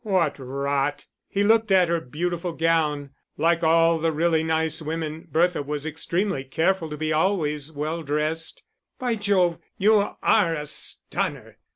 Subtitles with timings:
[0.03, 3.11] '""What rot!" He looked at her beautiful gown.
[3.37, 8.63] Like all really nice women, Bertha was extremely careful to be always well dressed.
[8.97, 11.59] "By Jove, you are a stunner!"